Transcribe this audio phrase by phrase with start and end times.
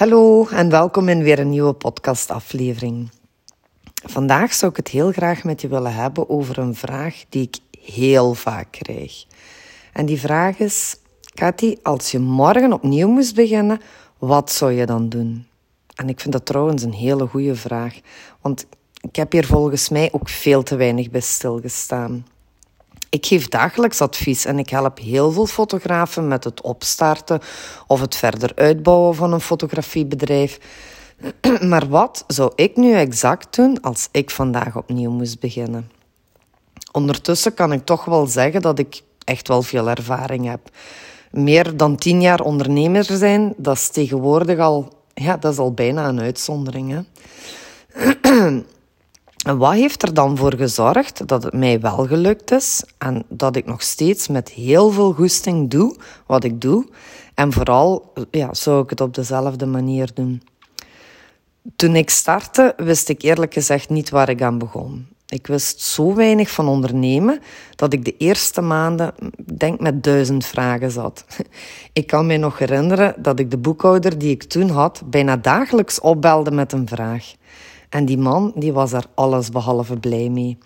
[0.00, 3.10] Hallo en welkom in weer een nieuwe podcastaflevering.
[3.94, 7.58] Vandaag zou ik het heel graag met je willen hebben over een vraag die ik
[7.80, 9.24] heel vaak krijg.
[9.92, 10.96] En die vraag is:
[11.34, 13.80] Cathy, als je morgen opnieuw moest beginnen,
[14.18, 15.46] wat zou je dan doen?
[15.94, 18.00] En ik vind dat trouwens een hele goede vraag,
[18.40, 18.66] want
[19.00, 22.26] ik heb hier volgens mij ook veel te weinig bij stilgestaan.
[23.10, 27.40] Ik geef dagelijks advies en ik help heel veel fotografen met het opstarten
[27.86, 30.58] of het verder uitbouwen van een fotografiebedrijf.
[31.60, 35.90] Maar wat zou ik nu exact doen als ik vandaag opnieuw moest beginnen?
[36.92, 40.60] Ondertussen kan ik toch wel zeggen dat ik echt wel veel ervaring heb.
[41.30, 46.08] Meer dan tien jaar ondernemer zijn, dat is tegenwoordig al, ja, dat is al bijna
[46.08, 46.90] een uitzondering.
[46.90, 47.00] Hè?
[49.46, 53.56] En wat heeft er dan voor gezorgd dat het mij wel gelukt is en dat
[53.56, 56.86] ik nog steeds met heel veel goesting doe wat ik doe?
[57.34, 60.42] En vooral ja, zou ik het op dezelfde manier doen.
[61.76, 65.06] Toen ik startte, wist ik eerlijk gezegd niet waar ik aan begon.
[65.30, 67.40] Ik wist zo weinig van ondernemen
[67.76, 69.14] dat ik de eerste maanden,
[69.54, 71.24] denk met duizend vragen zat.
[71.92, 76.00] Ik kan me nog herinneren dat ik de boekhouder die ik toen had bijna dagelijks
[76.00, 77.34] opbelde met een vraag.
[77.90, 80.58] En die man die was er alles behalve blij mee.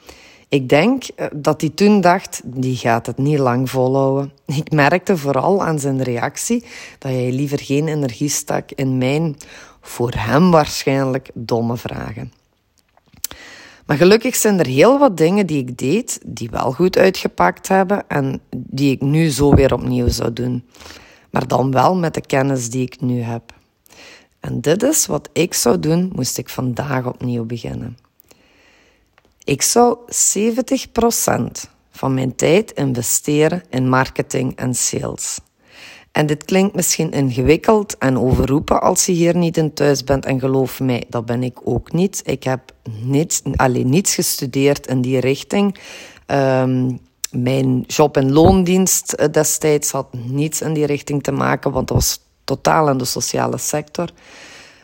[0.48, 4.32] Ik denk eh, dat hij toen dacht, die gaat het niet lang volhouden.
[4.62, 6.64] Ik merkte vooral aan zijn reactie
[6.98, 9.36] dat hij liever geen energie stak in mijn,
[9.80, 12.32] voor hem waarschijnlijk, domme vragen.
[13.86, 18.08] Maar gelukkig zijn er heel wat dingen die ik deed die wel goed uitgepakt hebben
[18.08, 20.64] en die ik nu zo weer opnieuw zou doen.
[21.30, 23.52] Maar dan wel met de kennis die ik nu heb.
[24.44, 27.98] En dit is wat ik zou doen, moest ik vandaag opnieuw beginnen.
[29.44, 35.38] Ik zou 70% van mijn tijd investeren in marketing en sales.
[36.12, 40.26] En dit klinkt misschien ingewikkeld en overroepen als je hier niet in thuis bent.
[40.26, 42.22] En geloof mij, dat ben ik ook niet.
[42.24, 42.60] Ik heb
[43.02, 45.78] niets, alleen niets gestudeerd in die richting.
[46.26, 46.98] Um,
[47.30, 51.96] mijn job- en loondienst eh, destijds had niets in die richting te maken, want dat
[51.96, 54.08] was totaal in de sociale sector.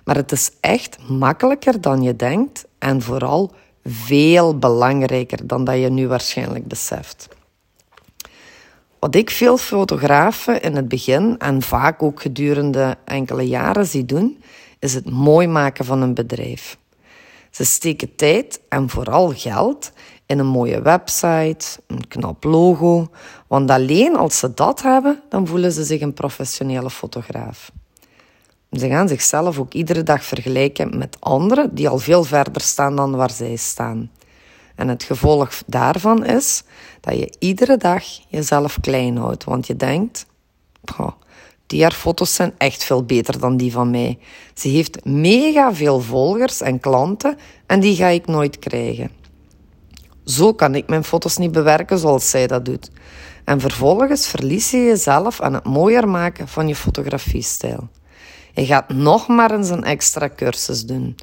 [0.04, 3.53] Maar het is echt makkelijker dan je denkt en vooral
[3.84, 7.28] veel belangrijker dan dat je nu waarschijnlijk beseft.
[8.99, 14.43] Wat ik veel fotografen in het begin en vaak ook gedurende enkele jaren zie doen,
[14.78, 16.78] is het mooi maken van een bedrijf.
[17.50, 19.93] Ze steken tijd en vooral geld
[20.30, 23.08] in een mooie website, een knap logo,
[23.46, 27.70] want alleen als ze dat hebben, dan voelen ze zich een professionele fotograaf.
[28.70, 33.16] Ze gaan zichzelf ook iedere dag vergelijken met anderen die al veel verder staan dan
[33.16, 34.10] waar zij staan.
[34.74, 36.62] En het gevolg daarvan is
[37.00, 40.26] dat je iedere dag jezelf klein houdt, want je denkt,
[41.66, 44.19] die haar foto's zijn echt veel beter dan die van mij.
[44.54, 49.19] Ze heeft mega veel volgers en klanten en die ga ik nooit krijgen.
[50.25, 52.91] Zo kan ik mijn foto's niet bewerken zoals zij dat doet.
[53.44, 57.88] En vervolgens verlies je jezelf aan het mooier maken van je fotografiestijl.
[58.54, 61.16] Je gaat nog maar eens een extra cursus doen.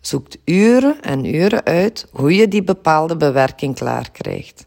[0.00, 4.66] Zoekt uren en uren uit hoe je die bepaalde bewerking klaar krijgt.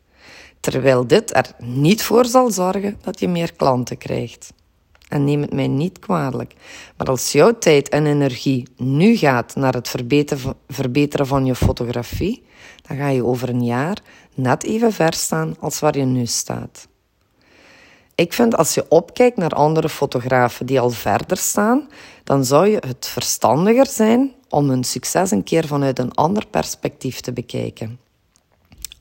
[0.59, 4.53] Terwijl dit er niet voor zal zorgen dat je meer klanten krijgt.
[5.09, 6.53] En neem het mij niet kwalijk,
[6.97, 9.95] maar als jouw tijd en energie nu gaat naar het
[10.67, 12.43] verbeteren van je fotografie,
[12.89, 13.97] dan ga je over een jaar
[14.33, 16.87] net even ver staan als waar je nu staat.
[18.15, 21.87] Ik vind als je opkijkt naar andere fotografen die al verder staan,
[22.23, 27.19] dan zou je het verstandiger zijn om hun succes een keer vanuit een ander perspectief
[27.19, 27.99] te bekijken.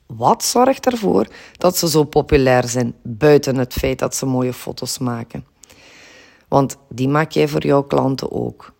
[0.05, 1.27] Wat zorgt ervoor
[1.57, 5.45] dat ze zo populair zijn, buiten het feit dat ze mooie foto's maken?
[6.47, 8.73] Want die maak jij voor jouw klanten ook.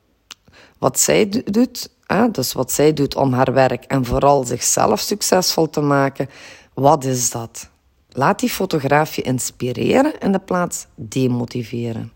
[0.77, 1.89] Wat zij doet,
[2.31, 6.29] dus wat zij doet om haar werk en vooral zichzelf succesvol te maken,
[6.73, 7.69] wat is dat?
[8.09, 12.11] Laat die fotograaf je inspireren in de plaats demotiveren.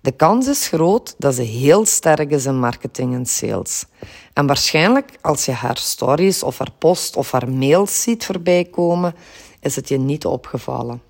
[0.00, 3.84] De kans is groot dat ze heel sterk is in marketing en sales.
[4.32, 9.14] En waarschijnlijk als je haar stories of haar post of haar mails ziet voorbij komen,
[9.60, 11.02] is het je niet opgevallen.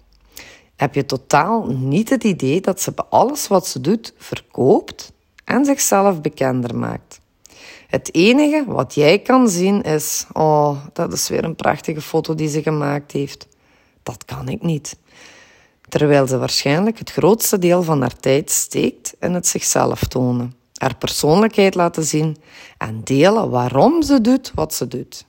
[0.77, 5.13] Heb je totaal niet het idee dat ze bij alles wat ze doet verkoopt
[5.53, 7.21] en zichzelf bekender maakt.
[7.87, 12.49] Het enige wat jij kan zien is, oh, dat is weer een prachtige foto die
[12.49, 13.49] ze gemaakt heeft.
[14.03, 14.97] Dat kan ik niet.
[15.89, 20.97] Terwijl ze waarschijnlijk het grootste deel van haar tijd steekt in het zichzelf tonen, haar
[20.97, 22.37] persoonlijkheid laten zien
[22.79, 25.27] en delen waarom ze doet wat ze doet.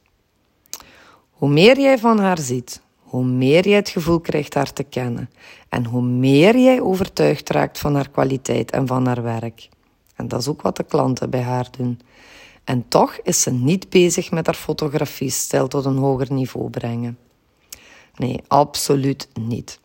[1.32, 5.30] Hoe meer jij van haar ziet, hoe meer jij het gevoel krijgt haar te kennen
[5.70, 9.70] en hoe meer jij overtuigd raakt van haar kwaliteit en van haar werk.
[10.16, 12.00] En dat is ook wat de klanten bij haar doen.
[12.64, 17.18] En toch is ze niet bezig met haar fotografiestijl tot een hoger niveau brengen.
[18.16, 19.80] Nee, absoluut niet.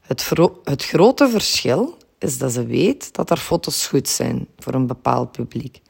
[0.00, 0.30] Het,
[0.64, 5.32] het grote verschil is dat ze weet dat haar foto's goed zijn voor een bepaald
[5.32, 5.80] publiek.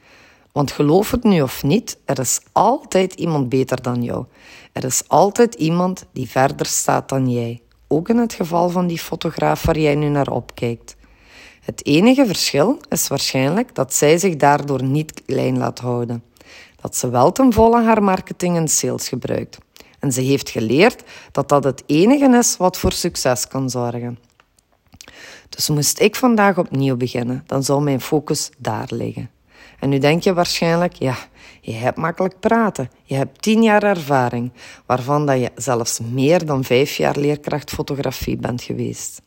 [0.53, 4.25] Want geloof het nu of niet, er is altijd iemand beter dan jou.
[4.73, 7.61] Er is altijd iemand die verder staat dan jij.
[7.89, 10.97] Ook in het geval van die fotograaf waar jij nu naar opkijkt.
[11.67, 16.25] Het enige verschil is waarschijnlijk dat zij zich daardoor niet klein laat houden.
[16.81, 19.59] Dat ze wel ten volle haar marketing en sales gebruikt.
[19.99, 21.03] En ze heeft geleerd
[21.33, 24.19] dat dat het enige is wat voor succes kan zorgen.
[25.49, 29.31] Dus moest ik vandaag opnieuw beginnen, dan zou mijn focus daar liggen.
[29.81, 31.17] En nu denk je waarschijnlijk, ja,
[31.61, 32.91] je hebt makkelijk praten.
[33.05, 34.53] Je hebt tien jaar ervaring,
[34.87, 39.25] waarvan dat je zelfs meer dan vijf jaar leerkracht fotografie bent geweest.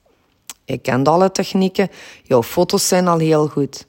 [0.70, 1.90] Je kent alle technieken,
[2.24, 3.86] jouw foto's zijn al heel goed.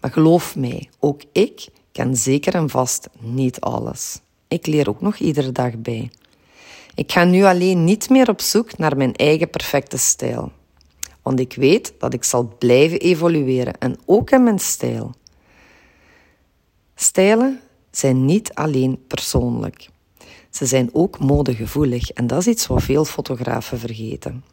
[0.00, 4.20] Maar geloof mij, ook ik ken zeker en vast niet alles.
[4.48, 6.10] Ik leer ook nog iedere dag bij.
[6.94, 10.52] Ik ga nu alleen niet meer op zoek naar mijn eigen perfecte stijl.
[11.22, 15.14] Want ik weet dat ik zal blijven evolueren en ook in mijn stijl.
[16.94, 17.60] Stijlen
[17.90, 19.88] zijn niet alleen persoonlijk.
[20.50, 24.44] Ze zijn ook modegevoelig en dat is iets wat veel fotografen vergeten.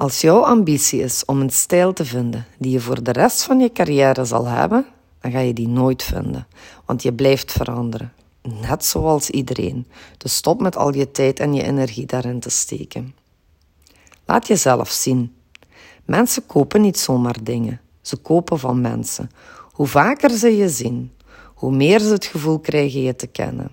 [0.00, 3.60] Als jouw ambitie is om een stijl te vinden die je voor de rest van
[3.60, 4.86] je carrière zal hebben,
[5.20, 6.46] dan ga je die nooit vinden,
[6.84, 8.12] want je blijft veranderen.
[8.42, 9.86] Net zoals iedereen.
[10.18, 13.14] Dus stop met al je tijd en je energie daarin te steken.
[14.26, 15.34] Laat jezelf zien.
[16.04, 17.80] Mensen kopen niet zomaar dingen.
[18.00, 19.30] Ze kopen van mensen.
[19.72, 21.12] Hoe vaker ze je zien,
[21.54, 23.70] hoe meer ze het gevoel krijgen je te kennen.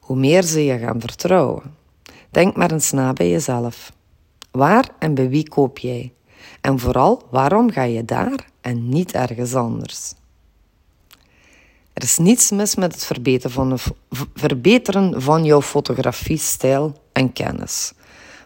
[0.00, 1.76] Hoe meer ze je gaan vertrouwen.
[2.30, 3.96] Denk maar eens na bij jezelf.
[4.58, 6.12] Waar en bij wie koop jij?
[6.60, 10.14] En vooral, waarom ga je daar en niet ergens anders?
[11.92, 13.78] Er is niets mis met het verbeteren van,
[14.34, 17.92] verbeteren van jouw fotografiestijl en kennis.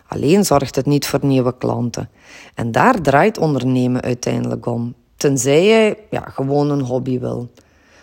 [0.07, 2.11] Alleen zorgt het niet voor nieuwe klanten.
[2.55, 4.95] En daar draait ondernemen uiteindelijk om.
[5.17, 7.51] Tenzij je ja, gewoon een hobby wil.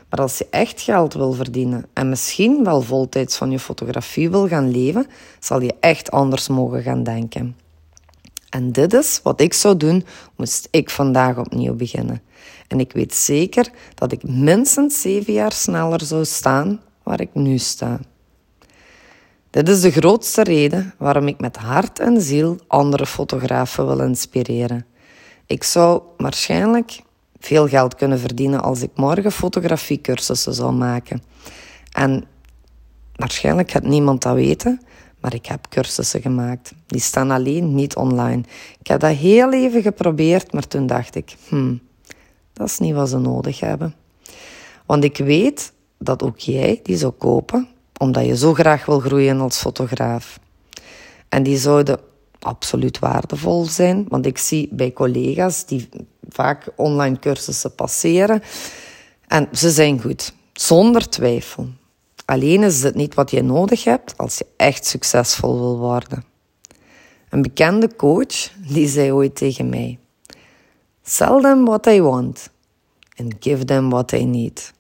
[0.10, 4.48] Maar als je echt geld wil verdienen en misschien wel voltijds van je fotografie wil
[4.48, 5.08] gaan leven,
[5.40, 7.56] zal je echt anders mogen gaan denken.
[8.50, 10.06] En dit is wat ik zou doen,
[10.36, 12.22] moest ik vandaag opnieuw beginnen.
[12.68, 17.58] En ik weet zeker dat ik minstens zeven jaar sneller zou staan waar ik nu
[17.58, 18.00] sta.
[19.50, 24.86] Dit is de grootste reden waarom ik met hart en ziel andere fotografen wil inspireren.
[25.46, 27.02] Ik zou waarschijnlijk
[27.40, 31.24] veel geld kunnen verdienen als ik morgen fotografiecursussen zou maken.
[31.92, 32.26] En
[33.16, 34.82] waarschijnlijk gaat niemand dat weten,
[35.20, 36.74] maar ik heb cursussen gemaakt.
[36.88, 38.44] Die staan alleen niet online.
[38.80, 41.80] Ik heb dat heel even geprobeerd, maar toen dacht ik, hmm,
[42.54, 43.96] dat is niet wat ze nodig hebben.
[44.86, 47.68] Want ik weet dat ook jij die zou kopen,
[47.98, 50.40] omdat je zo graag wil groeien als fotograaf.
[51.30, 52.00] En die zouden
[52.40, 55.90] absoluut waardevol zijn, want ik zie bij collega's die
[56.30, 58.42] vaak online cursussen passeren
[59.28, 61.68] en ze zijn goed, zonder twijfel.
[62.30, 66.24] Alleen is het niet wat je nodig hebt als je echt succesvol wil worden.
[67.30, 70.00] Een bekende coach die zei ooit tegen mij:
[71.04, 72.50] Sell them what they want
[73.16, 74.74] and give them what they need.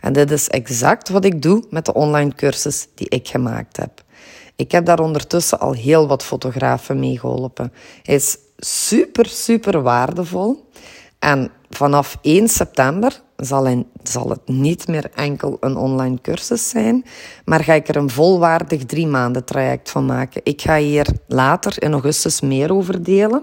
[0.00, 4.04] En dit is exact wat ik doe met de online cursus die ik gemaakt heb.
[4.56, 7.72] Ik heb daar ondertussen al heel wat fotografen mee geholpen.
[8.02, 10.68] Hij is super, super waardevol.
[11.18, 17.04] En vanaf 1 september zal, zal het niet meer enkel een online cursus zijn,
[17.44, 20.40] maar ga ik er een volwaardig drie maanden traject van maken.
[20.44, 23.42] Ik ga hier later in augustus meer over delen.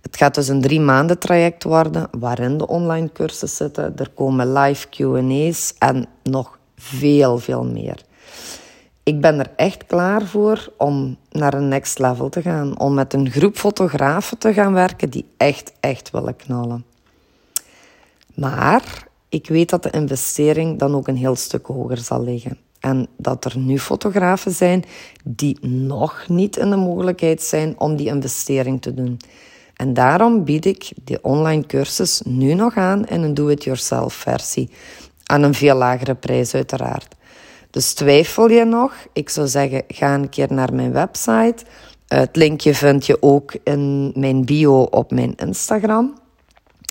[0.00, 3.96] Het gaat dus een drie maanden traject worden waarin de online cursus zitten.
[3.96, 8.02] Er komen live Q&A's en nog veel, veel meer.
[9.08, 12.78] Ik ben er echt klaar voor om naar een next level te gaan.
[12.78, 16.84] Om met een groep fotografen te gaan werken die echt, echt willen knallen.
[18.34, 22.58] Maar ik weet dat de investering dan ook een heel stuk hoger zal liggen.
[22.80, 24.84] En dat er nu fotografen zijn
[25.24, 29.16] die nog niet in de mogelijkheid zijn om die investering te doen.
[29.76, 34.70] En daarom bied ik die online cursus nu nog aan in een do-it-yourself versie.
[35.24, 37.16] Aan een veel lagere prijs uiteraard.
[37.78, 38.92] Dus twijfel je nog?
[39.12, 41.64] Ik zou zeggen, ga een keer naar mijn website.
[42.06, 46.18] Het linkje vind je ook in mijn bio op mijn Instagram.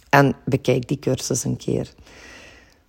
[0.10, 1.94] En bekijk die cursus een keer.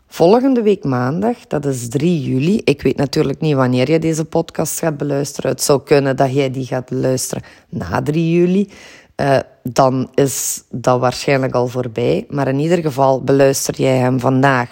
[0.06, 2.60] Volgende week maandag, dat is 3 juli.
[2.64, 5.50] Ik weet natuurlijk niet wanneer je deze podcast gaat beluisteren.
[5.50, 8.68] Het zou kunnen dat jij die gaat luisteren na 3 juli.
[9.16, 12.24] uh, dan is dat waarschijnlijk al voorbij.
[12.28, 14.70] Maar in ieder geval beluister jij hem vandaag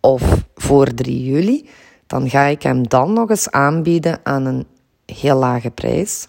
[0.00, 0.22] of
[0.54, 1.68] voor 3 juli,
[2.08, 4.66] dan ga ik hem dan nog eens aanbieden aan een
[5.06, 6.28] heel lage prijs.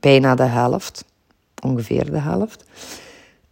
[0.00, 1.04] Bijna de helft,
[1.62, 2.64] ongeveer de helft.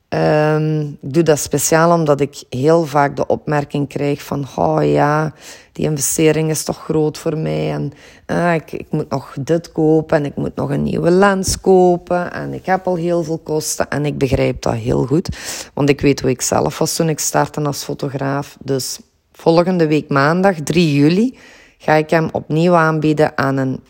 [0.09, 4.47] Um, ik doe dat speciaal omdat ik heel vaak de opmerking krijg van...
[4.57, 5.33] Oh ja,
[5.73, 7.73] die investering is toch groot voor mij.
[7.73, 7.93] En
[8.27, 12.33] uh, ik, ik moet nog dit kopen en ik moet nog een nieuwe lens kopen.
[12.33, 15.29] En ik heb al heel veel kosten en ik begrijp dat heel goed.
[15.73, 18.57] Want ik weet hoe ik zelf was toen ik startte als fotograaf.
[18.61, 19.01] Dus
[19.39, 21.39] volgende week maandag, 3 juli,
[21.79, 23.81] ga ik hem opnieuw aanbieden aan een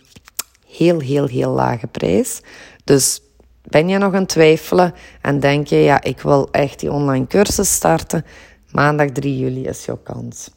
[0.66, 2.40] heel, heel, heel lage prijs.
[2.84, 3.22] Dus
[3.62, 7.26] ben je nog aan het twijfelen en denk je, ja, ik wil echt die online
[7.26, 8.24] cursus starten?
[8.70, 10.50] Maandag 3 juli is jouw kans.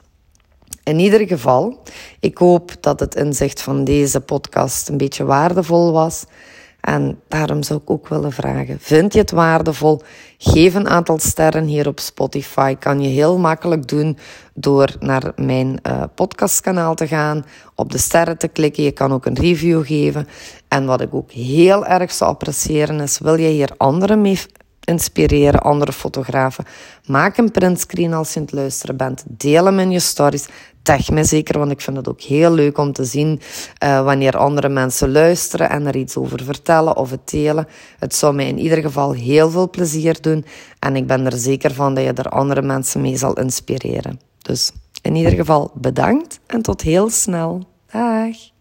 [0.84, 1.84] In ieder geval,
[2.20, 6.26] ik hoop dat het inzicht van deze podcast een beetje waardevol was.
[6.82, 10.02] En daarom zou ik ook willen vragen: vind je het waardevol?
[10.38, 12.76] Geef een aantal sterren hier op Spotify.
[12.76, 14.18] Kan je heel makkelijk doen
[14.54, 18.84] door naar mijn uh, podcastkanaal te gaan, op de sterren te klikken.
[18.84, 20.28] Je kan ook een review geven.
[20.68, 24.40] En wat ik ook heel erg zou appreciëren is: wil je hier anderen mee
[24.84, 26.66] inspireren, andere fotografen?
[27.06, 29.24] Maak een printscreen als je aan het luisteren bent.
[29.28, 30.48] Deel hem in je stories
[30.88, 33.40] tag me zeker, want ik vind het ook heel leuk om te zien
[33.84, 37.68] uh, wanneer andere mensen luisteren en er iets over vertellen of het delen.
[38.00, 40.46] Het zou mij in ieder geval heel veel plezier doen
[40.80, 44.20] en ik ben er zeker van dat je er andere mensen mee zal inspireren.
[44.42, 47.64] Dus in ieder geval bedankt en tot heel snel.
[47.92, 48.57] Dag!